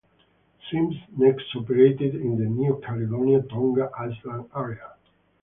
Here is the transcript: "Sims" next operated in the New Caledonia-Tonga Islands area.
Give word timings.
"Sims" 0.67 0.95
next 1.15 1.45
operated 1.55 2.15
in 2.15 2.35
the 2.39 2.45
New 2.45 2.81
Caledonia-Tonga 2.83 3.91
Islands 3.95 4.49
area. 4.55 4.93